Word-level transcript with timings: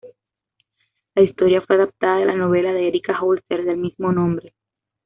La 1.13 1.21
historia 1.21 1.61
fue 1.61 1.75
adaptada 1.75 2.17
de 2.17 2.25
la 2.25 2.35
novela 2.35 2.73
de 2.73 2.87
Erika 2.87 3.21
Holzer 3.21 3.65
del 3.65 3.77
mismo 3.77 4.11
nombre. 4.11 4.55